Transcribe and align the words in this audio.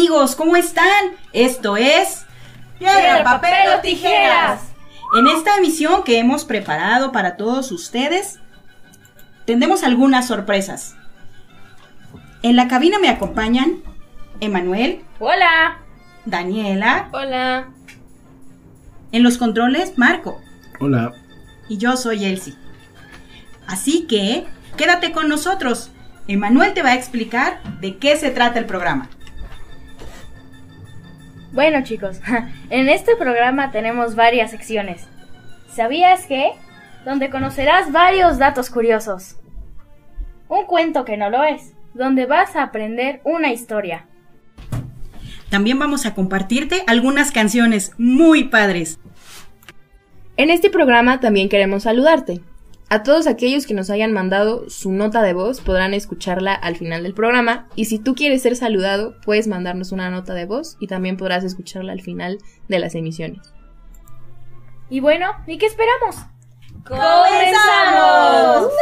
amigos? 0.00 0.34
¿Cómo 0.34 0.56
están? 0.56 1.10
Esto 1.34 1.76
es... 1.76 2.24
Piedra, 2.78 3.22
papel 3.22 3.68
o 3.76 3.80
tijeras. 3.82 4.62
En 5.14 5.28
esta 5.28 5.58
emisión 5.58 6.04
que 6.04 6.18
hemos 6.18 6.46
preparado 6.46 7.12
para 7.12 7.36
todos 7.36 7.70
ustedes, 7.70 8.38
tendremos 9.44 9.84
algunas 9.84 10.26
sorpresas. 10.26 10.96
En 12.42 12.56
la 12.56 12.66
cabina 12.66 12.98
me 12.98 13.10
acompañan 13.10 13.82
Emanuel, 14.40 15.04
Hola. 15.18 15.76
Daniela, 16.24 17.10
Hola. 17.12 17.68
en 19.12 19.22
los 19.22 19.36
controles 19.36 19.98
Marco 19.98 20.40
Hola. 20.80 21.12
y 21.68 21.76
yo 21.76 21.98
soy 21.98 22.24
Elsie. 22.24 22.54
Así 23.66 24.06
que 24.06 24.46
quédate 24.78 25.12
con 25.12 25.28
nosotros. 25.28 25.90
Emanuel 26.26 26.72
te 26.72 26.82
va 26.82 26.90
a 26.90 26.94
explicar 26.94 27.60
de 27.82 27.98
qué 27.98 28.16
se 28.16 28.30
trata 28.30 28.58
el 28.58 28.64
programa. 28.64 29.10
Bueno 31.52 31.82
chicos, 31.82 32.20
en 32.70 32.88
este 32.88 33.16
programa 33.16 33.72
tenemos 33.72 34.14
varias 34.14 34.50
secciones. 34.50 35.06
¿Sabías 35.68 36.26
que? 36.26 36.52
Donde 37.04 37.30
conocerás 37.30 37.92
varios 37.92 38.38
datos 38.38 38.70
curiosos. 38.70 39.36
Un 40.48 40.66
cuento 40.66 41.04
que 41.04 41.16
no 41.16 41.30
lo 41.30 41.44
es, 41.44 41.74
donde 41.94 42.26
vas 42.26 42.56
a 42.56 42.62
aprender 42.62 43.20
una 43.24 43.52
historia. 43.52 44.06
También 45.48 45.78
vamos 45.78 46.06
a 46.06 46.14
compartirte 46.14 46.84
algunas 46.86 47.32
canciones 47.32 47.92
muy 47.98 48.44
padres. 48.44 49.00
En 50.36 50.50
este 50.50 50.70
programa 50.70 51.20
también 51.20 51.48
queremos 51.48 51.82
saludarte. 51.82 52.40
A 52.92 53.04
todos 53.04 53.28
aquellos 53.28 53.68
que 53.68 53.74
nos 53.74 53.88
hayan 53.88 54.12
mandado 54.12 54.68
su 54.68 54.90
nota 54.90 55.22
de 55.22 55.32
voz 55.32 55.60
podrán 55.60 55.94
escucharla 55.94 56.52
al 56.52 56.74
final 56.74 57.04
del 57.04 57.14
programa 57.14 57.68
y 57.76 57.84
si 57.84 58.00
tú 58.00 58.16
quieres 58.16 58.42
ser 58.42 58.56
saludado 58.56 59.14
puedes 59.24 59.46
mandarnos 59.46 59.92
una 59.92 60.10
nota 60.10 60.34
de 60.34 60.44
voz 60.44 60.76
y 60.80 60.88
también 60.88 61.16
podrás 61.16 61.44
escucharla 61.44 61.92
al 61.92 62.00
final 62.00 62.38
de 62.66 62.78
las 62.80 62.96
emisiones. 62.96 63.54
Y 64.88 64.98
bueno, 64.98 65.30
¿y 65.46 65.56
qué 65.58 65.66
esperamos? 65.66 66.16
¡Comenzamos! 66.84 68.72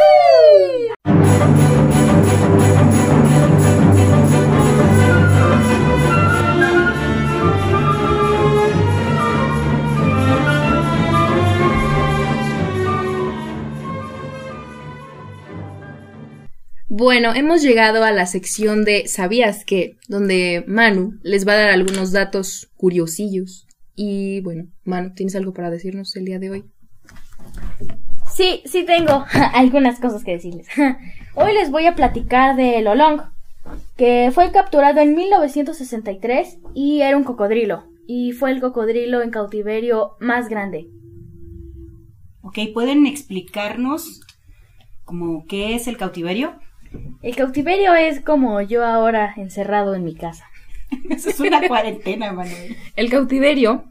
Bueno, 17.21 17.35
hemos 17.35 17.63
llegado 17.63 18.05
a 18.05 18.13
la 18.13 18.27
sección 18.27 18.85
de 18.85 19.09
¿Sabías 19.09 19.65
que? 19.65 19.97
donde 20.07 20.63
Manu 20.69 21.19
les 21.25 21.49
va 21.49 21.55
a 21.55 21.57
dar 21.57 21.71
algunos 21.71 22.13
datos 22.13 22.71
curiosillos. 22.77 23.67
Y 23.97 24.41
bueno, 24.43 24.69
Manu, 24.85 25.15
¿tienes 25.15 25.35
algo 25.35 25.53
para 25.53 25.69
decirnos 25.69 26.15
el 26.15 26.27
día 26.27 26.39
de 26.39 26.51
hoy? 26.51 26.65
Sí, 28.33 28.63
sí 28.67 28.85
tengo 28.85 29.25
algunas 29.53 29.99
cosas 29.99 30.23
que 30.23 30.31
decirles. 30.31 30.69
Hoy 31.35 31.55
les 31.55 31.73
voy 31.73 31.87
a 31.87 31.97
platicar 31.97 32.55
de 32.55 32.81
Lolong, 32.83 33.23
que 33.97 34.31
fue 34.33 34.53
capturado 34.53 35.01
en 35.01 35.17
1963 35.17 36.59
y 36.73 37.01
era 37.01 37.17
un 37.17 37.25
cocodrilo. 37.25 37.83
Y 38.07 38.31
fue 38.31 38.53
el 38.53 38.61
cocodrilo 38.61 39.23
en 39.23 39.31
cautiverio 39.31 40.13
más 40.21 40.49
grande. 40.49 40.87
Ok, 42.43 42.59
¿pueden 42.73 43.09
explicarnos 43.09 44.21
como 45.05 45.47
qué 45.49 45.75
es 45.75 45.89
el 45.89 45.97
cautiverio? 45.97 46.61
El 47.23 47.37
cautiverio 47.37 47.95
es 47.95 48.21
como 48.21 48.61
yo 48.63 48.85
ahora 48.85 49.35
encerrado 49.37 49.95
en 49.95 50.05
mi 50.05 50.15
casa. 50.15 50.45
Eso 51.11 51.31
es 51.31 51.41
una 51.41 51.67
cuarentena, 51.67 52.29
Emanuel. 52.29 52.77
El 52.97 53.11
cautiverio 53.11 53.85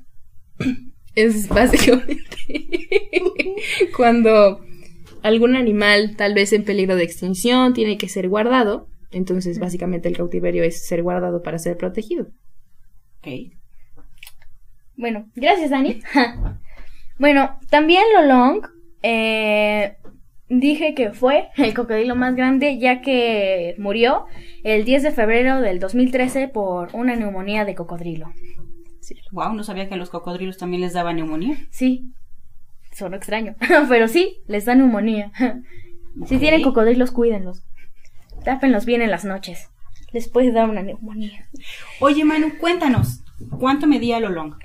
es 1.15 1.47
básicamente 1.47 2.25
cuando 3.95 4.61
algún 5.23 5.55
animal, 5.55 6.15
tal 6.15 6.33
vez 6.33 6.53
en 6.53 6.63
peligro 6.63 6.95
de 6.95 7.03
extinción, 7.03 7.73
tiene 7.73 7.97
que 7.97 8.09
ser 8.09 8.29
guardado. 8.29 8.87
Entonces, 9.11 9.59
básicamente, 9.59 10.09
el 10.09 10.17
cautiverio 10.17 10.63
es 10.63 10.85
ser 10.85 11.03
guardado 11.03 11.41
para 11.41 11.59
ser 11.59 11.77
protegido. 11.77 12.27
Ok. 13.19 13.53
Bueno, 14.95 15.29
gracias, 15.35 15.69
Dani. 15.69 16.01
bueno, 17.19 17.59
también 17.69 18.03
Lolong 18.15 18.61
eh, 19.03 19.97
dije 20.49 20.93
que 20.93 21.11
fue 21.11 21.49
el 21.57 21.73
cocodrilo 21.73 22.15
más 22.15 22.35
grande 22.35 22.77
ya 22.77 23.01
que 23.01 23.75
murió 23.77 24.25
el 24.63 24.85
10 24.85 25.03
de 25.03 25.11
febrero 25.11 25.59
del 25.61 25.79
2013 25.79 26.47
por 26.47 26.89
una 26.93 27.15
neumonía 27.15 27.65
de 27.65 27.75
cocodrilo. 27.75 28.31
Wow, 29.31 29.53
no 29.53 29.63
sabía 29.63 29.87
que 29.87 29.93
a 29.93 29.97
los 29.97 30.09
cocodrilos 30.09 30.57
también 30.57 30.81
les 30.81 30.93
daba 30.93 31.13
neumonía. 31.13 31.57
Sí, 31.69 32.11
sonó 32.91 33.15
extraño, 33.15 33.55
pero 33.89 34.07
sí, 34.07 34.39
les 34.47 34.65
da 34.65 34.73
neumonía. 34.75 35.31
Si 36.25 36.39
tienen 36.39 36.63
cocodrilos, 36.63 37.11
cuídenlos. 37.11 37.63
Tápenlos 38.43 38.85
bien 38.85 39.01
en 39.01 39.11
las 39.11 39.23
noches. 39.23 39.69
Les 40.11 40.27
puede 40.29 40.51
dar 40.51 40.69
una 40.69 40.81
neumonía. 40.81 41.47
Oye, 41.99 42.25
Manu, 42.25 42.57
cuéntanos, 42.59 43.23
¿cuánto 43.59 43.87
medía 43.87 44.19
Lolong? 44.19 44.55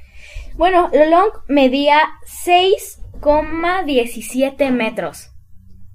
Bueno, 0.55 0.91
Lolong 0.93 1.31
medía 1.49 2.01
6,17 2.45 4.71
metros 4.71 5.32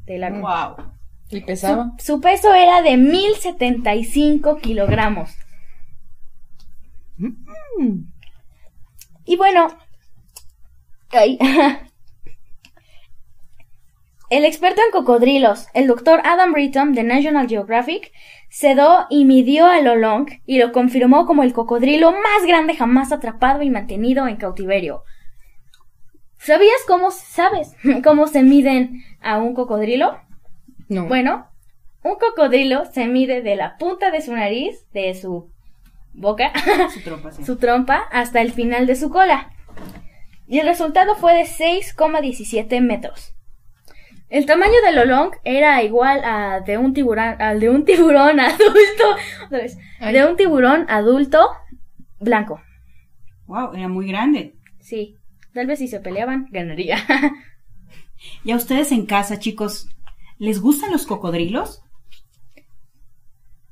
de 0.08 0.18
largo. 0.18 0.42
Wow. 0.42 0.92
¿Y 1.30 1.42
Su, 1.58 1.92
su 2.00 2.22
peso 2.22 2.54
era 2.54 2.82
de 2.82 2.98
1075 2.98 4.58
kilogramos. 4.58 5.36
Y 9.26 9.36
bueno, 9.36 9.68
ay, 11.10 11.38
el 14.30 14.46
experto 14.46 14.82
en 14.86 14.92
cocodrilos, 14.92 15.68
el 15.74 15.88
doctor 15.88 16.22
Adam 16.24 16.54
Britton 16.54 16.94
de 16.94 17.04
National 17.04 17.50
Geographic, 17.50 18.14
sedó 18.50 19.08
y 19.10 19.26
midió 19.26 19.70
el 19.72 19.88
Olong 19.88 20.28
y 20.46 20.60
lo 20.60 20.72
confirmó 20.72 21.26
como 21.26 21.44
el 21.44 21.52
cocodrilo 21.52 22.12
más 22.12 22.46
grande 22.48 22.76
jamás 22.76 23.12
atrapado 23.12 23.64
y 23.64 23.70
mantenido 23.70 24.28
en 24.28 24.38
cautiverio. 24.38 25.04
¿Sabías 26.38 26.78
cómo, 26.88 27.12
sabes, 27.12 27.76
cómo 28.04 28.28
se 28.28 28.44
miden 28.44 29.04
a 29.22 29.38
un 29.38 29.54
cocodrilo? 29.54 30.20
No. 30.88 31.06
Bueno, 31.06 31.48
un 32.04 32.16
cocodrilo 32.16 32.86
se 32.86 33.08
mide 33.08 33.42
de 33.42 33.56
la 33.56 33.78
punta 33.78 34.12
de 34.12 34.22
su 34.22 34.34
nariz, 34.34 34.86
de 34.94 35.14
su 35.14 35.52
boca, 36.14 36.52
Su 36.94 37.02
trompa, 37.02 37.32
sí. 37.32 37.44
su 37.44 37.58
trompa, 37.58 38.08
hasta 38.12 38.42
el 38.42 38.52
final 38.52 38.88
de 38.88 38.96
su 38.96 39.10
cola. 39.10 39.52
Y 40.48 40.60
el 40.60 40.68
resultado 40.68 41.16
fue 41.16 41.34
de 41.34 41.42
6,17 41.44 42.82
metros. 42.82 43.34
El 44.30 44.46
tamaño 44.46 44.82
del 44.86 44.98
olong 45.00 45.32
era 45.44 45.82
igual 45.84 46.22
a 46.24 46.62
de 46.62 46.78
un 46.78 46.94
tiburón, 46.94 47.42
al 47.42 47.60
de 47.60 47.70
un 47.70 47.86
tiburón 47.86 48.40
adulto, 48.42 49.16
de 50.00 50.26
un 50.26 50.36
tiburón 50.36 50.86
adulto 50.90 51.40
blanco. 52.20 52.62
Wow, 53.46 53.74
era 53.74 53.88
muy 53.88 54.08
grande. 54.08 54.56
Sí, 54.80 55.17
tal 55.54 55.68
vez 55.68 55.80
si 55.80 55.88
se 55.88 56.00
peleaban, 56.00 56.48
ganaría. 56.52 56.98
¿Y 58.44 58.52
a 58.52 58.56
ustedes 58.56 58.92
en 58.92 59.06
casa, 59.06 59.40
chicos, 59.40 59.90
les 60.38 60.60
gustan 60.62 60.92
los 60.92 61.06
cocodrilos? 61.06 61.84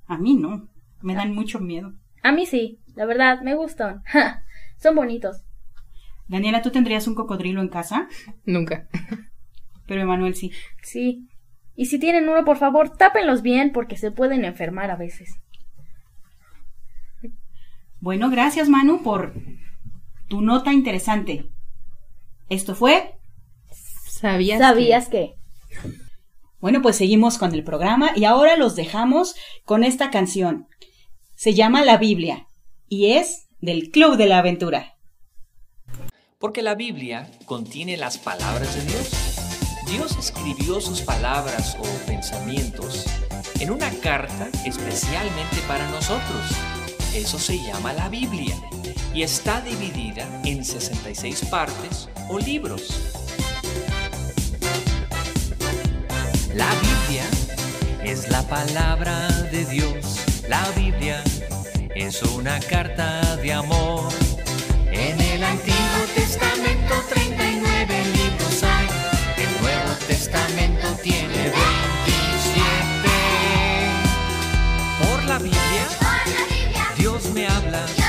A 0.07 0.17
mí 0.17 0.35
no, 0.35 0.69
me 1.01 1.15
dan 1.15 1.33
mucho 1.33 1.59
miedo. 1.59 1.93
A 2.23 2.31
mí 2.31 2.45
sí, 2.45 2.79
la 2.95 3.05
verdad, 3.05 3.41
me 3.41 3.55
gustan. 3.55 4.03
Son 4.77 4.95
bonitos. 4.95 5.43
Daniela, 6.27 6.61
¿tú 6.61 6.71
tendrías 6.71 7.07
un 7.07 7.15
cocodrilo 7.15 7.61
en 7.61 7.69
casa? 7.69 8.07
Nunca. 8.45 8.87
Pero 9.87 10.01
Emanuel 10.01 10.35
sí. 10.35 10.51
Sí. 10.81 11.27
Y 11.75 11.87
si 11.87 11.99
tienen 11.99 12.29
uno, 12.29 12.43
por 12.45 12.57
favor, 12.57 12.89
tápenlos 12.89 13.41
bien 13.41 13.71
porque 13.71 13.97
se 13.97 14.11
pueden 14.11 14.45
enfermar 14.45 14.89
a 14.89 14.95
veces. 14.95 15.39
Bueno, 17.99 18.29
gracias 18.29 18.69
Manu 18.69 19.01
por 19.03 19.33
tu 20.27 20.41
nota 20.41 20.73
interesante. 20.73 21.49
Esto 22.49 22.75
fue... 22.75 23.15
¿Sabías? 24.07 24.59
¿Sabías 24.59 25.09
que? 25.09 25.35
Bueno, 26.59 26.81
pues 26.81 26.95
seguimos 26.95 27.37
con 27.37 27.53
el 27.53 27.63
programa 27.63 28.11
y 28.15 28.25
ahora 28.25 28.55
los 28.55 28.75
dejamos 28.75 29.35
con 29.65 29.83
esta 29.83 30.09
canción. 30.09 30.67
Se 31.35 31.53
llama 31.53 31.83
La 31.83 31.97
Biblia 31.97 32.47
y 32.87 33.13
es 33.13 33.47
del 33.59 33.91
Club 33.91 34.15
de 34.17 34.27
la 34.27 34.39
Aventura. 34.39 34.95
Porque 36.39 36.61
la 36.61 36.75
Biblia 36.75 37.29
contiene 37.45 37.97
las 37.97 38.17
palabras 38.17 38.75
de 38.75 38.81
Dios. 38.91 39.35
Dios 39.87 40.17
escribió 40.17 40.81
sus 40.81 41.01
palabras 41.01 41.77
o 41.79 42.07
pensamientos 42.07 43.05
en 43.59 43.71
una 43.71 43.91
carta 43.99 44.49
especialmente 44.65 45.57
para 45.67 45.87
nosotros. 45.89 46.41
Eso 47.13 47.37
se 47.37 47.57
llama 47.57 47.93
la 47.93 48.09
Biblia 48.09 48.55
y 49.15 49.23
está 49.23 49.61
dividida 49.61 50.27
en 50.43 50.65
66 50.65 51.45
partes 51.45 52.09
o 52.27 52.37
libros. 52.37 52.99
La 56.53 56.69
Biblia 56.81 57.23
es 58.03 58.29
la 58.29 58.43
palabra 58.43 59.29
de 59.51 59.63
Dios. 59.65 60.19
La 60.49 60.69
Biblia 60.75 61.23
es 61.95 62.21
una 62.23 62.59
carta 62.59 63.37
de 63.37 63.53
amor. 63.53 64.11
En 64.91 65.19
el 65.21 65.43
Antiguo 65.43 66.05
Testamento 66.13 66.95
39 67.09 68.03
libros 68.17 68.63
hay, 68.63 68.87
el 69.37 69.61
Nuevo 69.61 69.91
Testamento 70.07 70.87
tiene 71.01 71.27
27. 71.27 71.55
Por 74.99 75.23
la 75.23 75.39
Biblia, 75.39 75.87
Dios 76.97 77.31
me 77.33 77.47
habla. 77.47 78.04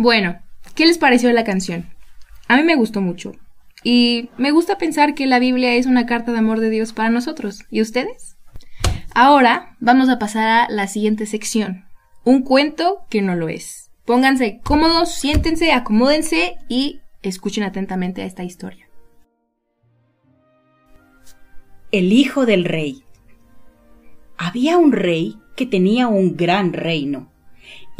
Bueno, 0.00 0.38
¿qué 0.74 0.86
les 0.86 0.96
pareció 0.96 1.30
la 1.30 1.44
canción? 1.44 1.90
A 2.48 2.56
mí 2.56 2.62
me 2.62 2.74
gustó 2.74 3.02
mucho. 3.02 3.32
Y 3.84 4.30
me 4.38 4.50
gusta 4.50 4.78
pensar 4.78 5.14
que 5.14 5.26
la 5.26 5.38
Biblia 5.38 5.74
es 5.74 5.84
una 5.84 6.06
carta 6.06 6.32
de 6.32 6.38
amor 6.38 6.60
de 6.60 6.70
Dios 6.70 6.94
para 6.94 7.10
nosotros. 7.10 7.66
¿Y 7.68 7.82
ustedes? 7.82 8.38
Ahora 9.14 9.76
vamos 9.78 10.08
a 10.08 10.18
pasar 10.18 10.48
a 10.48 10.70
la 10.70 10.86
siguiente 10.86 11.26
sección. 11.26 11.84
Un 12.24 12.44
cuento 12.44 13.00
que 13.10 13.20
no 13.20 13.36
lo 13.36 13.50
es. 13.50 13.90
Pónganse 14.06 14.62
cómodos, 14.64 15.16
siéntense, 15.16 15.70
acomódense 15.70 16.54
y 16.66 17.02
escuchen 17.20 17.64
atentamente 17.64 18.22
a 18.22 18.24
esta 18.24 18.42
historia. 18.42 18.88
El 21.92 22.14
hijo 22.14 22.46
del 22.46 22.64
rey. 22.64 23.04
Había 24.38 24.78
un 24.78 24.92
rey 24.92 25.36
que 25.56 25.66
tenía 25.66 26.08
un 26.08 26.38
gran 26.38 26.72
reino 26.72 27.30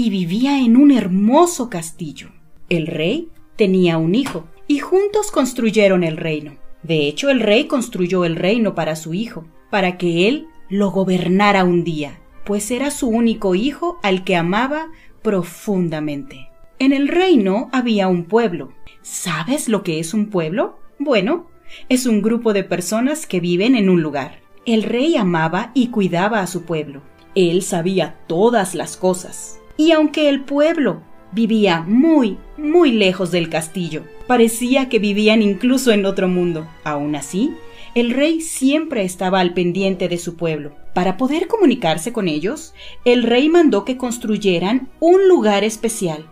y 0.01 0.09
vivía 0.09 0.61
en 0.61 0.79
un 0.79 0.93
hermoso 0.93 1.69
castillo. 1.69 2.31
El 2.71 2.87
rey 2.87 3.29
tenía 3.57 3.99
un 3.99 4.15
hijo 4.15 4.47
y 4.67 4.79
juntos 4.79 5.31
construyeron 5.31 6.05
el 6.05 6.17
reino. 6.17 6.55
De 6.83 7.07
hecho, 7.07 7.29
el 7.29 7.39
rey 7.41 7.67
construyó 7.67 8.25
el 8.25 8.37
reino 8.37 8.75
para 8.75 8.97
su 8.97 9.13
hijo, 9.13 9.45
para 9.69 9.99
que 9.99 10.27
él 10.27 10.47
lo 10.71 10.91
gobernara 10.91 11.65
un 11.65 11.85
día, 11.85 12.19
pues 12.47 12.71
era 12.71 12.91
su 12.91 13.09
único 13.09 13.55
hijo 13.55 13.99
al 14.03 14.25
que 14.25 14.37
amaba 14.37 14.89
profundamente. 15.21 16.49
En 16.79 16.95
el 16.95 17.07
reino 17.07 17.69
había 17.71 18.09
un 18.09 18.25
pueblo. 18.25 18.73
¿Sabes 19.03 19.69
lo 19.69 19.83
que 19.83 20.01
es 20.01 20.15
un 20.15 20.31
pueblo? 20.31 20.79
Bueno, 20.99 21.51
es 21.91 22.07
un 22.07 22.23
grupo 22.23 22.55
de 22.55 22.65
personas 22.65 23.27
que 23.27 23.41
viven 23.41 23.75
en 23.75 23.91
un 23.91 24.01
lugar. 24.01 24.41
El 24.65 24.83
rey 24.83 25.17
amaba 25.17 25.73
y 25.75 25.89
cuidaba 25.89 26.41
a 26.41 26.47
su 26.47 26.63
pueblo. 26.63 27.03
Él 27.35 27.61
sabía 27.61 28.19
todas 28.27 28.75
las 28.75 28.97
cosas. 28.97 29.60
Y 29.81 29.93
aunque 29.93 30.29
el 30.29 30.43
pueblo 30.43 31.01
vivía 31.33 31.81
muy, 31.81 32.37
muy 32.59 32.93
lejos 32.93 33.31
del 33.31 33.49
castillo, 33.49 34.05
parecía 34.27 34.91
que 34.91 34.99
vivían 34.99 35.41
incluso 35.41 35.91
en 35.91 36.05
otro 36.05 36.29
mundo. 36.29 36.69
Aún 36.85 37.17
así, 37.17 37.55
el 37.95 38.11
rey 38.11 38.43
siempre 38.43 39.05
estaba 39.05 39.41
al 39.41 39.55
pendiente 39.55 40.11
de 40.11 40.19
su 40.19 40.37
pueblo. 40.37 40.73
Para 40.93 41.17
poder 41.17 41.47
comunicarse 41.47 42.13
con 42.13 42.29
ellos, 42.29 42.75
el 43.07 43.23
rey 43.23 43.49
mandó 43.49 43.87
que 43.87 43.97
construyeran 43.97 44.91
un 45.01 45.27
lugar 45.29 45.65
especial, 45.65 46.27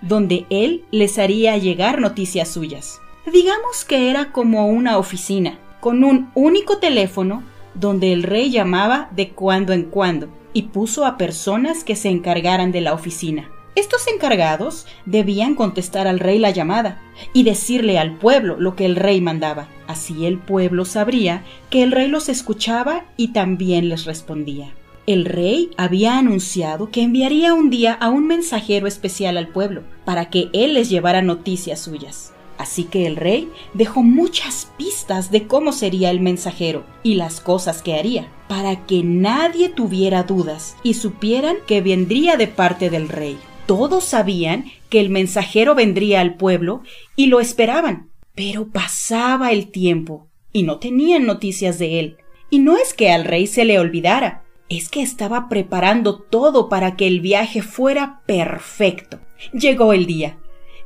donde 0.00 0.46
él 0.48 0.86
les 0.90 1.18
haría 1.18 1.58
llegar 1.58 2.00
noticias 2.00 2.48
suyas. 2.48 3.02
Digamos 3.30 3.84
que 3.84 4.08
era 4.08 4.32
como 4.32 4.68
una 4.68 4.96
oficina, 4.96 5.58
con 5.80 6.04
un 6.04 6.30
único 6.34 6.78
teléfono 6.78 7.42
donde 7.74 8.14
el 8.14 8.22
rey 8.22 8.50
llamaba 8.50 9.10
de 9.14 9.28
cuando 9.28 9.74
en 9.74 9.82
cuando 9.82 10.30
y 10.54 10.62
puso 10.62 11.04
a 11.04 11.18
personas 11.18 11.84
que 11.84 11.96
se 11.96 12.08
encargaran 12.08 12.72
de 12.72 12.80
la 12.80 12.94
oficina. 12.94 13.50
Estos 13.74 14.06
encargados 14.06 14.86
debían 15.04 15.56
contestar 15.56 16.06
al 16.06 16.20
rey 16.20 16.38
la 16.38 16.50
llamada 16.50 17.02
y 17.32 17.42
decirle 17.42 17.98
al 17.98 18.16
pueblo 18.16 18.56
lo 18.58 18.76
que 18.76 18.86
el 18.86 18.94
rey 18.94 19.20
mandaba. 19.20 19.68
Así 19.88 20.26
el 20.26 20.38
pueblo 20.38 20.84
sabría 20.84 21.42
que 21.70 21.82
el 21.82 21.90
rey 21.90 22.06
los 22.06 22.28
escuchaba 22.28 23.04
y 23.16 23.32
también 23.32 23.88
les 23.88 24.04
respondía. 24.04 24.72
El 25.06 25.24
rey 25.24 25.70
había 25.76 26.16
anunciado 26.16 26.90
que 26.90 27.02
enviaría 27.02 27.52
un 27.52 27.68
día 27.68 27.92
a 27.92 28.08
un 28.08 28.26
mensajero 28.26 28.86
especial 28.86 29.36
al 29.36 29.48
pueblo 29.48 29.82
para 30.04 30.30
que 30.30 30.48
él 30.52 30.74
les 30.74 30.88
llevara 30.88 31.20
noticias 31.20 31.80
suyas. 31.80 32.32
Así 32.58 32.84
que 32.84 33.06
el 33.06 33.16
rey 33.16 33.50
dejó 33.72 34.02
muchas 34.02 34.70
pistas 34.76 35.30
de 35.30 35.46
cómo 35.46 35.72
sería 35.72 36.10
el 36.10 36.20
mensajero 36.20 36.84
y 37.02 37.14
las 37.14 37.40
cosas 37.40 37.82
que 37.82 37.94
haría, 37.94 38.28
para 38.48 38.86
que 38.86 39.02
nadie 39.02 39.68
tuviera 39.68 40.22
dudas 40.22 40.76
y 40.82 40.94
supieran 40.94 41.56
que 41.66 41.80
vendría 41.80 42.36
de 42.36 42.46
parte 42.46 42.90
del 42.90 43.08
rey. 43.08 43.38
Todos 43.66 44.04
sabían 44.04 44.66
que 44.88 45.00
el 45.00 45.10
mensajero 45.10 45.74
vendría 45.74 46.20
al 46.20 46.36
pueblo 46.36 46.82
y 47.16 47.26
lo 47.26 47.40
esperaban, 47.40 48.10
pero 48.34 48.68
pasaba 48.68 49.52
el 49.52 49.70
tiempo 49.70 50.28
y 50.52 50.62
no 50.62 50.78
tenían 50.78 51.26
noticias 51.26 51.78
de 51.78 51.98
él. 52.00 52.16
Y 52.50 52.60
no 52.60 52.76
es 52.76 52.94
que 52.94 53.10
al 53.10 53.24
rey 53.24 53.46
se 53.46 53.64
le 53.64 53.78
olvidara, 53.78 54.44
es 54.68 54.88
que 54.88 55.02
estaba 55.02 55.48
preparando 55.48 56.18
todo 56.18 56.68
para 56.68 56.96
que 56.96 57.06
el 57.06 57.20
viaje 57.20 57.62
fuera 57.62 58.22
perfecto. 58.26 59.18
Llegó 59.52 59.92
el 59.92 60.06
día. 60.06 60.38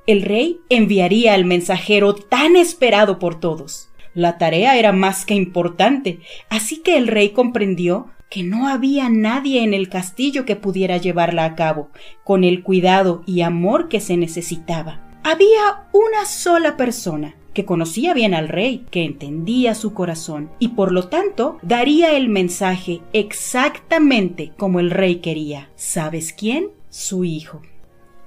El 0.09 0.23
rey 0.23 0.61
enviaría 0.71 1.35
al 1.35 1.45
mensajero 1.45 2.15
tan 2.15 2.57
esperado 2.57 3.19
por 3.19 3.39
todos. 3.39 3.91
La 4.15 4.39
tarea 4.39 4.79
era 4.79 4.91
más 4.91 5.27
que 5.27 5.35
importante, 5.35 6.21
así 6.49 6.79
que 6.79 6.97
el 6.97 7.09
rey 7.09 7.29
comprendió 7.33 8.07
que 8.31 8.43
no 8.43 8.69
había 8.69 9.11
nadie 9.11 9.63
en 9.63 9.75
el 9.75 9.91
castillo 9.91 10.47
que 10.47 10.57
pudiera 10.57 10.97
llevarla 10.97 11.45
a 11.45 11.55
cabo, 11.55 11.91
con 12.25 12.43
el 12.43 12.63
cuidado 12.63 13.23
y 13.27 13.43
amor 13.43 13.91
que 13.91 14.01
se 14.01 14.17
necesitaba. 14.17 15.03
Había 15.25 15.89
una 15.93 16.25
sola 16.25 16.79
persona 16.79 17.35
que 17.53 17.67
conocía 17.67 18.15
bien 18.15 18.33
al 18.33 18.49
rey, 18.49 18.87
que 18.91 19.05
entendía 19.05 19.75
su 19.75 19.93
corazón 19.93 20.49
y 20.59 20.69
por 20.69 20.91
lo 20.91 21.09
tanto 21.09 21.59
daría 21.61 22.17
el 22.17 22.31
mensaje 22.31 23.03
exactamente 23.13 24.53
como 24.57 24.81
el 24.81 24.91
rey 24.91 25.17
quería. 25.17 25.69
¿Sabes 25.77 26.33
quién? 26.33 26.71
Su 26.89 27.25
hijo. 27.25 27.61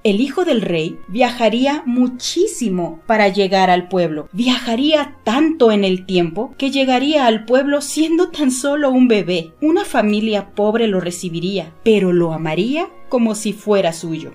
El 0.04 0.20
hijo 0.20 0.44
del 0.44 0.62
rey 0.62 0.98
viajaría 1.06 1.84
muchísimo 1.86 3.00
para 3.06 3.28
llegar 3.28 3.70
al 3.70 3.86
pueblo. 3.86 4.28
Viajaría 4.32 5.14
tanto 5.22 5.70
en 5.70 5.84
el 5.84 6.06
tiempo 6.06 6.56
que 6.58 6.72
llegaría 6.72 7.26
al 7.26 7.44
pueblo 7.44 7.80
siendo 7.80 8.30
tan 8.30 8.50
solo 8.50 8.90
un 8.90 9.06
bebé. 9.06 9.52
Una 9.60 9.84
familia 9.84 10.54
pobre 10.56 10.88
lo 10.88 10.98
recibiría, 10.98 11.72
pero 11.84 12.12
lo 12.12 12.32
amaría 12.32 12.88
como 13.08 13.36
si 13.36 13.52
fuera 13.52 13.92
suyo. 13.92 14.32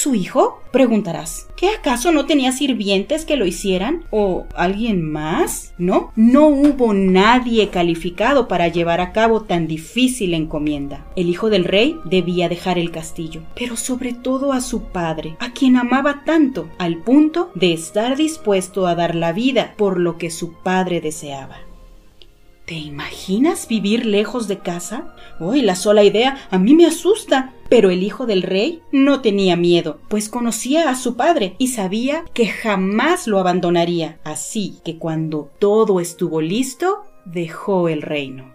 ¿Su 0.00 0.14
hijo? 0.14 0.62
Preguntarás. 0.72 1.46
¿Qué 1.58 1.68
acaso 1.68 2.10
no 2.10 2.24
tenía 2.24 2.52
sirvientes 2.52 3.26
que 3.26 3.36
lo 3.36 3.44
hicieran? 3.44 4.04
¿O 4.08 4.46
alguien 4.54 5.02
más? 5.02 5.74
No, 5.76 6.10
no 6.16 6.46
hubo 6.46 6.94
nadie 6.94 7.68
calificado 7.68 8.48
para 8.48 8.68
llevar 8.68 9.02
a 9.02 9.12
cabo 9.12 9.42
tan 9.42 9.66
difícil 9.66 10.32
encomienda. 10.32 11.04
El 11.16 11.28
hijo 11.28 11.50
del 11.50 11.64
rey 11.66 11.98
debía 12.06 12.48
dejar 12.48 12.78
el 12.78 12.90
castillo, 12.90 13.42
pero 13.54 13.76
sobre 13.76 14.14
todo 14.14 14.54
a 14.54 14.62
su 14.62 14.84
padre, 14.84 15.36
a 15.38 15.52
quien 15.52 15.76
amaba 15.76 16.24
tanto, 16.24 16.70
al 16.78 16.96
punto 17.02 17.50
de 17.54 17.74
estar 17.74 18.16
dispuesto 18.16 18.86
a 18.86 18.94
dar 18.94 19.14
la 19.14 19.34
vida 19.34 19.74
por 19.76 20.00
lo 20.00 20.16
que 20.16 20.30
su 20.30 20.54
padre 20.54 21.02
deseaba. 21.02 21.58
¿Te 22.70 22.76
imaginas 22.76 23.66
vivir 23.66 24.06
lejos 24.06 24.46
de 24.46 24.60
casa? 24.60 25.16
Uy, 25.40 25.60
la 25.60 25.74
sola 25.74 26.04
idea 26.04 26.46
a 26.52 26.58
mí 26.60 26.76
me 26.76 26.86
asusta. 26.86 27.52
Pero 27.68 27.90
el 27.90 28.04
hijo 28.04 28.26
del 28.26 28.42
rey 28.42 28.80
no 28.92 29.22
tenía 29.22 29.56
miedo, 29.56 29.98
pues 30.06 30.28
conocía 30.28 30.88
a 30.88 30.94
su 30.94 31.16
padre 31.16 31.56
y 31.58 31.66
sabía 31.66 32.24
que 32.32 32.46
jamás 32.46 33.26
lo 33.26 33.40
abandonaría. 33.40 34.20
Así 34.22 34.78
que 34.84 34.98
cuando 34.98 35.50
todo 35.58 35.98
estuvo 35.98 36.40
listo, 36.40 37.02
dejó 37.24 37.88
el 37.88 38.02
reino. 38.02 38.54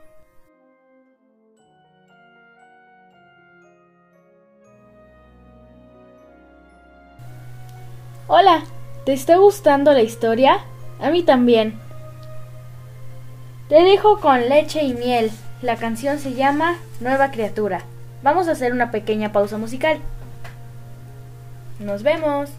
Hola, 8.28 8.64
¿te 9.06 9.12
está 9.12 9.36
gustando 9.36 9.92
la 9.92 10.04
historia? 10.04 10.64
A 11.02 11.12
mí 11.12 11.22
también. 11.22 11.85
Te 13.70 13.82
dejo 13.82 14.20
con 14.20 14.48
leche 14.48 14.84
y 14.84 14.94
miel. 14.94 15.32
La 15.64 15.76
canción 15.76 16.20
se 16.20 16.36
llama 16.36 16.78
Nueva 17.00 17.32
Criatura. 17.32 17.82
Vamos 18.22 18.48
a 18.48 18.52
hacer 18.52 18.72
una 18.72 18.92
pequeña 18.92 19.32
pausa 19.32 19.58
musical. 19.58 19.98
Nos 21.80 22.04
vemos. 22.04 22.52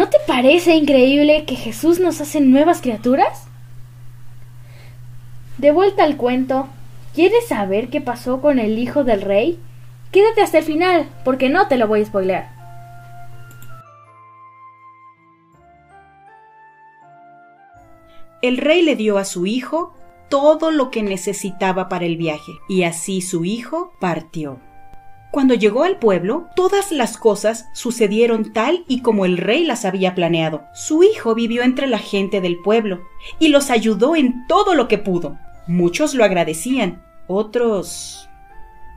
¿No 0.00 0.08
te 0.08 0.16
parece 0.26 0.76
increíble 0.76 1.44
que 1.44 1.56
Jesús 1.56 2.00
nos 2.00 2.22
hace 2.22 2.40
nuevas 2.40 2.80
criaturas? 2.80 3.46
De 5.58 5.72
vuelta 5.72 6.04
al 6.04 6.16
cuento, 6.16 6.68
¿quieres 7.14 7.46
saber 7.48 7.90
qué 7.90 8.00
pasó 8.00 8.40
con 8.40 8.58
el 8.58 8.78
hijo 8.78 9.04
del 9.04 9.20
rey? 9.20 9.58
Quédate 10.10 10.40
hasta 10.40 10.56
el 10.56 10.64
final, 10.64 11.06
porque 11.22 11.50
no 11.50 11.68
te 11.68 11.76
lo 11.76 11.86
voy 11.86 12.00
a 12.00 12.06
spoilear. 12.06 12.48
El 18.40 18.56
rey 18.56 18.80
le 18.80 18.96
dio 18.96 19.18
a 19.18 19.26
su 19.26 19.44
hijo 19.44 19.92
todo 20.30 20.70
lo 20.70 20.90
que 20.90 21.02
necesitaba 21.02 21.90
para 21.90 22.06
el 22.06 22.16
viaje, 22.16 22.52
y 22.70 22.84
así 22.84 23.20
su 23.20 23.44
hijo 23.44 23.92
partió. 24.00 24.60
Cuando 25.30 25.54
llegó 25.54 25.84
al 25.84 25.98
pueblo, 25.98 26.48
todas 26.56 26.90
las 26.90 27.16
cosas 27.16 27.68
sucedieron 27.72 28.52
tal 28.52 28.84
y 28.88 29.00
como 29.00 29.24
el 29.24 29.38
rey 29.38 29.64
las 29.64 29.84
había 29.84 30.16
planeado. 30.16 30.64
Su 30.74 31.04
hijo 31.04 31.36
vivió 31.36 31.62
entre 31.62 31.86
la 31.86 31.98
gente 31.98 32.40
del 32.40 32.58
pueblo 32.58 33.02
y 33.38 33.48
los 33.48 33.70
ayudó 33.70 34.16
en 34.16 34.46
todo 34.48 34.74
lo 34.74 34.88
que 34.88 34.98
pudo. 34.98 35.38
Muchos 35.68 36.14
lo 36.14 36.24
agradecían, 36.24 37.02
otros... 37.28 38.28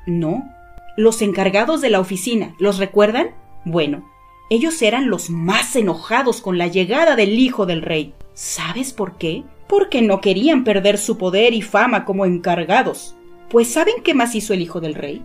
no. 0.08 0.50
Los 0.98 1.22
encargados 1.22 1.82
de 1.82 1.90
la 1.90 2.00
oficina, 2.00 2.56
¿los 2.60 2.78
recuerdan? 2.78 3.32
Bueno, 3.66 4.04
ellos 4.50 4.82
eran 4.82 5.10
los 5.10 5.30
más 5.30 5.76
enojados 5.76 6.42
con 6.42 6.58
la 6.58 6.68
llegada 6.68 7.16
del 7.16 7.40
hijo 7.40 7.66
del 7.66 7.82
rey. 7.82 8.14
¿Sabes 8.34 8.94
por 8.94 9.18
qué? 9.18 9.44
Porque 9.68 10.02
no 10.02 10.22
querían 10.22 10.64
perder 10.64 10.98
su 10.98 11.18
poder 11.18 11.54
y 11.54 11.62
fama 11.62 12.06
como 12.06 12.26
encargados. 12.26 13.16
Pues 13.50 13.72
¿saben 13.72 13.96
qué 14.04 14.14
más 14.14 14.36
hizo 14.36 14.54
el 14.54 14.62
hijo 14.62 14.82
del 14.82 14.96
rey? 14.96 15.24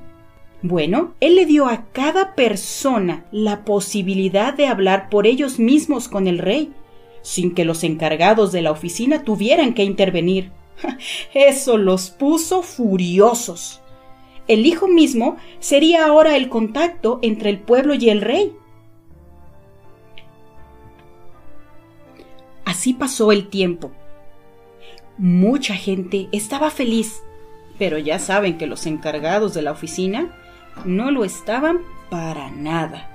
Bueno, 0.62 1.14
él 1.20 1.36
le 1.36 1.46
dio 1.46 1.66
a 1.66 1.84
cada 1.92 2.34
persona 2.34 3.24
la 3.30 3.64
posibilidad 3.64 4.52
de 4.54 4.66
hablar 4.66 5.08
por 5.08 5.26
ellos 5.26 5.60
mismos 5.60 6.08
con 6.08 6.26
el 6.26 6.38
rey, 6.38 6.72
sin 7.22 7.54
que 7.54 7.64
los 7.64 7.84
encargados 7.84 8.50
de 8.50 8.62
la 8.62 8.72
oficina 8.72 9.22
tuvieran 9.22 9.72
que 9.72 9.84
intervenir. 9.84 10.50
Eso 11.34 11.78
los 11.78 12.10
puso 12.10 12.62
furiosos. 12.62 13.80
El 14.48 14.66
hijo 14.66 14.88
mismo 14.88 15.36
sería 15.60 16.06
ahora 16.06 16.36
el 16.36 16.48
contacto 16.48 17.20
entre 17.22 17.50
el 17.50 17.60
pueblo 17.60 17.94
y 17.94 18.08
el 18.10 18.20
rey. 18.20 18.52
Así 22.64 22.94
pasó 22.94 23.30
el 23.30 23.48
tiempo. 23.48 23.92
Mucha 25.18 25.74
gente 25.74 26.28
estaba 26.32 26.70
feliz, 26.70 27.22
pero 27.78 27.98
ya 27.98 28.18
saben 28.18 28.58
que 28.58 28.66
los 28.66 28.86
encargados 28.86 29.54
de 29.54 29.62
la 29.62 29.72
oficina 29.72 30.34
no 30.84 31.10
lo 31.10 31.24
estaban 31.24 31.80
para 32.10 32.50
nada. 32.50 33.08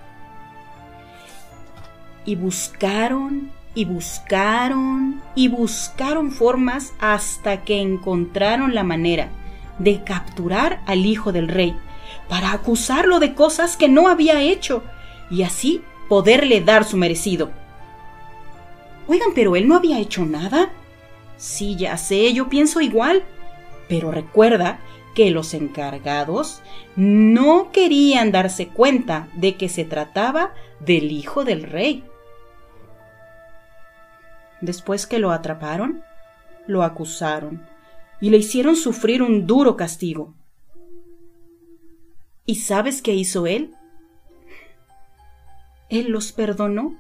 Y 2.26 2.36
buscaron 2.36 3.52
y 3.76 3.86
buscaron 3.86 5.22
y 5.36 5.48
buscaron 5.48 6.32
formas 6.32 6.94
hasta 7.00 7.64
que 7.64 7.82
encontraron 7.82 8.76
la 8.76 8.84
manera 8.84 9.30
de 9.80 10.04
capturar 10.04 10.82
al 10.86 11.06
hijo 11.06 11.32
del 11.32 11.48
rey 11.48 11.76
para 12.30 12.54
acusarlo 12.54 13.20
de 13.20 13.34
cosas 13.34 13.76
que 13.76 13.88
no 13.88 14.08
había 14.08 14.42
hecho 14.42 14.84
y 15.30 15.44
así 15.44 15.82
poderle 16.08 16.62
dar 16.62 16.84
su 16.84 16.98
merecido. 16.98 17.52
Oigan, 19.08 19.30
pero 19.36 19.56
él 19.56 19.68
no 19.68 19.76
había 19.76 20.00
hecho 20.00 20.26
nada. 20.26 20.72
Sí, 21.38 21.76
ya 21.76 21.98
sé, 21.98 22.32
yo 22.34 22.48
pienso 22.50 22.80
igual. 22.80 23.24
Pero 23.90 24.12
recuerda 24.12 24.80
que 25.14 25.32
los 25.32 25.54
encargados 25.54 26.62
no 26.96 27.72
querían 27.72 28.32
darse 28.32 28.68
cuenta 28.68 29.28
de 29.36 29.56
que 29.56 29.70
se 29.70 29.86
trataba 29.86 30.54
del 30.80 31.12
hijo 31.12 31.44
del 31.46 31.64
rey. 31.64 32.04
Después 34.62 35.06
que 35.08 35.20
lo 35.20 35.32
atraparon, 35.32 36.04
lo 36.68 36.84
acusaron 36.84 37.66
y 38.22 38.30
le 38.30 38.38
hicieron 38.38 38.76
sufrir 38.76 39.22
un 39.22 39.46
duro 39.46 39.76
castigo. 39.76 40.34
¿Y 42.46 42.56
sabes 42.56 43.02
qué 43.02 43.14
hizo 43.14 43.48
él? 43.48 43.74
Él 45.90 46.10
los 46.10 46.32
perdonó. 46.32 46.98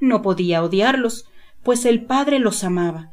No 0.00 0.22
podía 0.22 0.62
odiarlos, 0.62 1.26
pues 1.62 1.84
el 1.84 2.04
Padre 2.04 2.38
los 2.38 2.64
amaba. 2.64 3.12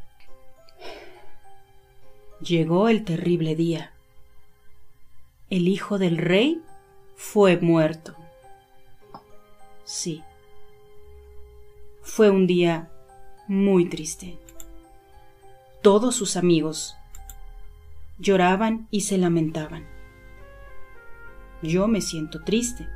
Llegó 2.42 2.90
el 2.90 3.06
terrible 3.06 3.56
día. 3.56 3.91
El 5.52 5.68
hijo 5.68 6.00
del 6.00 6.18
rey 6.18 6.62
fue 7.18 7.58
muerto. 7.58 8.16
Sí. 9.84 10.24
Fue 12.02 12.30
un 12.30 12.48
día 12.48 12.90
muy 13.50 13.90
triste. 13.90 14.40
Todos 15.82 16.16
sus 16.16 16.38
amigos 16.38 16.96
lloraban 18.18 18.88
y 18.92 19.02
se 19.02 19.18
lamentaban. 19.18 19.86
Yo 21.62 21.90
me 21.90 22.00
siento 22.00 22.42
triste. 22.46 22.88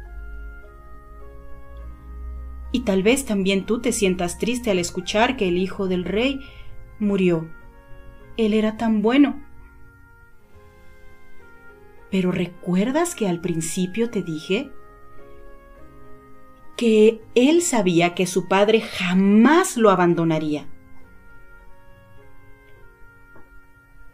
Y 2.71 2.85
tal 2.85 3.03
vez 3.03 3.25
también 3.25 3.65
tú 3.65 3.81
te 3.81 3.91
sientas 3.91 4.38
triste 4.38 4.71
al 4.71 4.79
escuchar 4.79 5.35
que 5.35 5.50
el 5.50 5.57
hijo 5.57 5.89
del 5.89 6.05
rey 6.05 6.39
murió. 7.00 7.50
Él 8.38 8.53
era 8.53 8.77
tan 8.77 9.01
bueno. 9.01 9.43
Pero 12.15 12.31
¿recuerdas 12.31 13.13
que 13.13 13.27
al 13.27 13.41
principio 13.41 14.10
te 14.10 14.24
dije 14.24 14.72
que 16.77 17.22
él 17.36 17.62
sabía 17.62 18.15
que 18.15 18.25
su 18.25 18.48
padre 18.48 18.79
jamás 18.79 19.75
lo 19.75 19.89
abandonaría? 19.89 20.65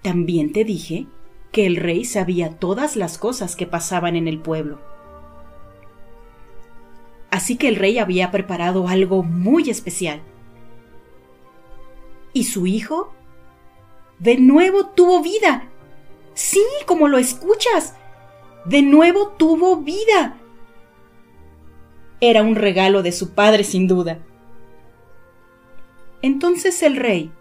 También 0.01 0.51
te 0.51 0.63
dije 0.63 1.05
que 1.51 1.67
el 1.67 1.75
rey 1.75 2.03
sabía 2.03 2.57
todas 2.57 2.95
las 2.95 3.19
cosas 3.19 3.55
que 3.55 3.67
pasaban 3.67 4.15
en 4.15 4.27
el 4.27 4.41
pueblo. 4.41 4.81
Así 7.29 7.55
que 7.55 7.67
el 7.67 7.75
rey 7.75 7.99
había 7.99 8.31
preparado 8.31 8.87
algo 8.87 9.21
muy 9.21 9.69
especial. 9.69 10.23
Y 12.33 12.45
su 12.45 12.65
hijo 12.65 13.13
de 14.17 14.37
nuevo 14.39 14.87
tuvo 14.87 15.21
vida. 15.21 15.70
Sí, 16.33 16.63
como 16.85 17.07
lo 17.07 17.17
escuchas. 17.17 17.95
De 18.65 18.81
nuevo 18.81 19.29
tuvo 19.37 19.77
vida. 19.77 20.37
Era 22.19 22.43
un 22.43 22.55
regalo 22.55 23.01
de 23.01 23.11
su 23.11 23.33
padre 23.33 23.63
sin 23.63 23.87
duda. 23.87 24.19
Entonces 26.21 26.83
el 26.83 26.95
rey 26.97 27.31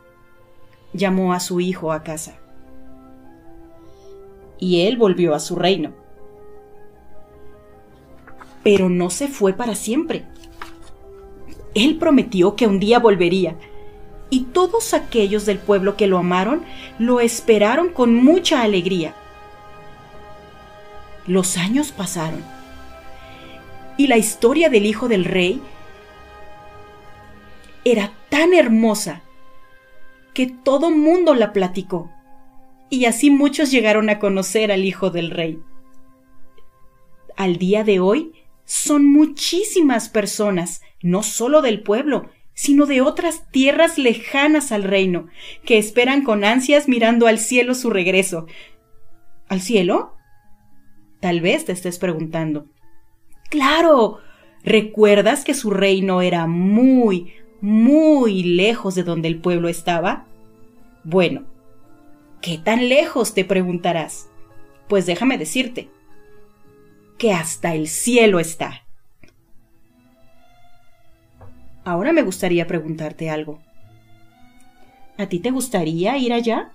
llamó 0.92 1.34
a 1.34 1.40
su 1.40 1.60
hijo 1.60 1.92
a 1.92 2.02
casa 2.02 2.40
y 4.60 4.86
él 4.86 4.96
volvió 4.96 5.34
a 5.34 5.40
su 5.40 5.56
reino. 5.56 5.92
Pero 8.62 8.88
no 8.88 9.10
se 9.10 9.26
fue 9.26 9.54
para 9.54 9.74
siempre. 9.74 10.26
Él 11.74 11.98
prometió 11.98 12.56
que 12.56 12.66
un 12.66 12.78
día 12.78 12.98
volvería, 12.98 13.56
y 14.30 14.44
todos 14.44 14.94
aquellos 14.94 15.44
del 15.44 15.58
pueblo 15.58 15.96
que 15.96 16.06
lo 16.06 16.18
amaron 16.18 16.64
lo 16.98 17.20
esperaron 17.20 17.90
con 17.90 18.14
mucha 18.14 18.62
alegría. 18.62 19.14
Los 21.26 21.56
años 21.56 21.92
pasaron, 21.92 22.42
y 23.96 24.06
la 24.06 24.16
historia 24.16 24.70
del 24.70 24.86
hijo 24.86 25.08
del 25.08 25.24
rey 25.24 25.60
era 27.84 28.12
tan 28.28 28.54
hermosa 28.54 29.22
que 30.32 30.46
todo 30.46 30.90
mundo 30.90 31.34
la 31.34 31.52
platicó 31.52 32.10
y 32.90 33.04
así 33.04 33.30
muchos 33.30 33.70
llegaron 33.70 34.10
a 34.10 34.18
conocer 34.18 34.72
al 34.72 34.84
Hijo 34.84 35.10
del 35.10 35.30
Rey. 35.30 35.62
Al 37.36 37.56
día 37.56 37.84
de 37.84 38.00
hoy 38.00 38.32
son 38.64 39.06
muchísimas 39.06 40.08
personas, 40.08 40.82
no 41.00 41.22
solo 41.22 41.62
del 41.62 41.82
pueblo, 41.82 42.28
sino 42.60 42.84
de 42.84 43.00
otras 43.00 43.50
tierras 43.50 43.96
lejanas 43.96 44.70
al 44.70 44.82
reino, 44.82 45.28
que 45.64 45.78
esperan 45.78 46.22
con 46.22 46.44
ansias 46.44 46.88
mirando 46.88 47.26
al 47.26 47.38
cielo 47.38 47.74
su 47.74 47.88
regreso. 47.88 48.44
¿Al 49.48 49.62
cielo? 49.62 50.14
Tal 51.20 51.40
vez 51.40 51.64
te 51.64 51.72
estés 51.72 51.98
preguntando. 51.98 52.66
Claro. 53.48 54.18
¿Recuerdas 54.62 55.42
que 55.42 55.54
su 55.54 55.70
reino 55.70 56.20
era 56.20 56.46
muy, 56.46 57.32
muy 57.62 58.42
lejos 58.42 58.94
de 58.94 59.04
donde 59.04 59.28
el 59.28 59.40
pueblo 59.40 59.70
estaba? 59.70 60.26
Bueno, 61.02 61.46
¿Qué 62.42 62.58
tan 62.58 62.90
lejos? 62.90 63.32
te 63.32 63.46
preguntarás. 63.46 64.28
Pues 64.86 65.06
déjame 65.06 65.38
decirte 65.38 65.88
que 67.16 67.32
hasta 67.32 67.74
el 67.74 67.88
cielo 67.88 68.38
está. 68.38 68.86
Ahora 71.90 72.12
me 72.12 72.22
gustaría 72.22 72.66
preguntarte 72.66 73.30
algo. 73.30 73.58
¿A 75.18 75.26
ti 75.26 75.40
te 75.40 75.50
gustaría 75.50 76.16
ir 76.16 76.32
allá? 76.32 76.70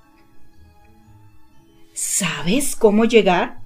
¿Sabes 1.93 2.75
cómo 2.75 3.05
llegar? 3.05 3.59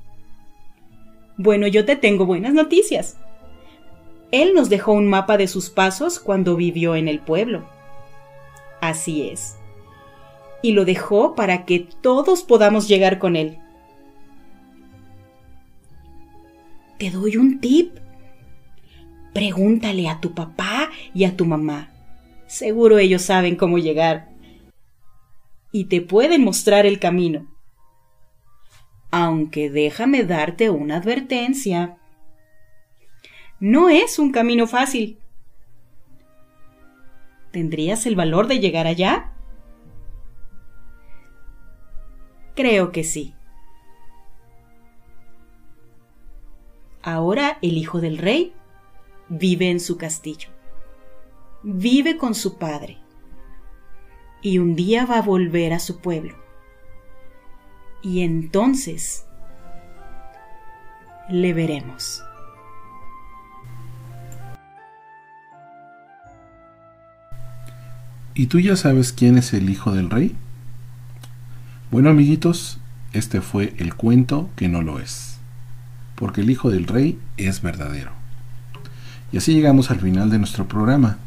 Bueno, 1.38 1.66
yo 1.68 1.86
te 1.86 1.96
tengo 1.96 2.26
buenas 2.28 2.54
noticias. 2.54 3.18
Él 4.32 4.54
nos 4.54 4.70
dejó 4.70 4.92
un 4.92 5.08
mapa 5.08 5.38
de 5.38 5.48
sus 5.48 5.72
pasos 5.72 6.20
cuando 6.20 6.56
vivió 6.56 6.96
en 6.96 7.08
el 7.08 7.20
pueblo. 7.20 7.68
Así 8.80 9.28
es 9.30 9.56
y 10.62 10.74
lo 10.74 10.86
dejó 10.86 11.36
para 11.36 11.66
que 11.66 11.88
todos 12.02 12.44
podamos 12.44 12.88
llegar 12.88 13.18
con 13.20 13.36
él. 13.36 13.60
Te 16.98 17.12
doy 17.12 17.38
un 17.38 17.62
tip. 17.62 17.98
Pregúntale 19.34 20.10
a 20.10 20.20
tu 20.20 20.34
papá 20.34 20.89
y 21.13 21.26
a 21.26 21.38
tu 21.38 21.46
mamá. 21.46 21.92
Seguro 22.48 22.98
ellos 22.98 23.22
saben 23.22 23.56
cómo 23.56 23.78
llegar. 23.78 24.30
Y 25.72 25.86
te 25.86 26.02
pueden 26.02 26.44
mostrar 26.44 26.86
el 26.86 27.00
camino. 27.00 27.48
Aunque 29.12 29.70
déjame 29.70 30.24
darte 30.24 30.70
una 30.70 30.98
advertencia. 30.98 31.98
No 33.60 33.89
es 33.89 34.18
un 34.18 34.32
camino 34.32 34.65
fácil. 34.65 35.20
¿Tendrías 37.52 38.06
el 38.06 38.15
valor 38.15 38.48
de 38.48 38.60
llegar 38.60 38.88
allá? 38.88 39.34
Creo 42.56 42.92
que 42.92 43.04
sí. 43.04 43.34
Ahora 47.02 47.58
el 47.62 47.78
hijo 47.78 48.02
del 48.02 48.18
rey 48.18 48.54
vive 49.30 49.70
en 49.70 49.80
su 49.80 49.98
castillo. 49.98 50.50
Vive 51.63 52.18
con 52.18 52.36
su 52.36 52.58
padre. 52.58 52.98
Y 54.42 54.60
un 54.60 54.76
día 54.76 55.06
va 55.06 55.20
a 55.20 55.22
volver 55.22 55.74
a 55.74 55.80
su 55.80 56.00
pueblo. 56.00 56.36
Y 58.02 58.22
entonces 58.22 59.26
le 61.30 61.54
veremos. 61.54 62.24
¿Y 68.34 68.48
tú 68.48 68.60
ya 68.60 68.78
sabes 68.78 69.12
quién 69.12 69.38
es 69.38 69.54
el 69.54 69.70
hijo 69.70 69.92
del 69.92 70.10
rey? 70.10 70.36
Bueno 71.92 72.10
amiguitos, 72.10 72.80
este 73.13 73.42
fue 73.42 73.74
el 73.80 73.96
cuento 73.96 74.50
que 74.56 74.68
no 74.68 74.84
lo 74.84 75.00
es, 75.00 75.39
porque 76.13 76.42
el 76.42 76.52
Hijo 76.52 76.70
del 76.70 76.86
Rey 76.86 77.18
es 77.38 77.63
verdadero. 77.63 78.19
Y 79.32 79.38
así 79.38 79.54
llegamos 79.54 79.92
al 79.92 80.00
final 80.00 80.32
de 80.32 80.39
nuestro 80.39 80.68
programa, 80.68 81.18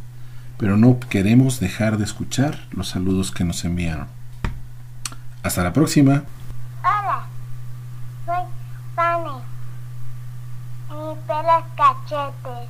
pero 0.58 0.76
no 0.76 0.98
queremos 0.98 1.60
dejar 1.60 1.98
de 1.98 2.04
escuchar 2.04 2.58
los 2.72 2.88
saludos 2.88 3.30
que 3.30 3.44
nos 3.44 3.64
enviaron. 3.64 4.08
Hasta 5.44 5.62
la 5.62 5.72
próxima. 5.72 6.24
Hola, 6.80 7.26
soy 8.26 8.44
Fanny. 8.96 9.38
Mi 10.88 11.14
pelo 11.26 11.58
es 11.58 11.64
cachete. 11.76 12.68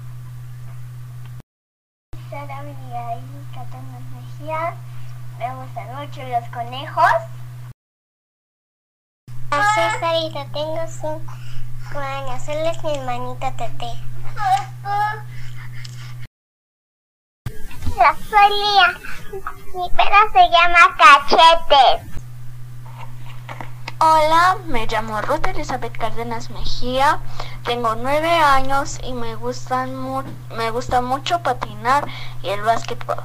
Soy 2.28 2.50
Abigail 2.50 3.24
Catana 3.54 4.00
Mejía. 4.14 4.74
Me 5.38 5.54
gustan 5.54 5.88
mucho 5.96 6.22
los 6.28 6.48
conejos. 6.50 7.12
Soy 9.50 10.00
Sarita, 10.00 10.44
tengo 10.52 10.84
5 10.86 11.98
años. 11.98 12.48
Él 12.48 12.66
es 12.66 12.84
mi 12.84 12.90
hermanita 12.96 13.50
Tete. 13.52 14.11
Yo 17.84 18.08
soy 18.28 18.48
Lía. 18.50 18.88
Mi 19.74 19.90
perro 19.90 20.22
se 20.32 20.48
llama 20.50 20.96
Cachete. 20.96 22.12
Hola, 23.98 24.56
me 24.66 24.86
llamo 24.86 25.20
Ruth 25.22 25.46
Elizabeth 25.46 25.96
Cárdenas 25.96 26.50
Mejía, 26.50 27.20
tengo 27.64 27.94
nueve 27.94 28.28
años 28.28 28.98
y 29.04 29.12
me, 29.12 29.36
gustan 29.36 29.94
me 30.56 30.70
gusta 30.70 31.00
mucho 31.00 31.40
patinar 31.42 32.08
y 32.42 32.48
el 32.48 32.62
básquetbol. 32.62 33.22